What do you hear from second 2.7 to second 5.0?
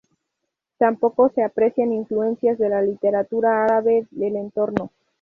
literatura árabe del entorno.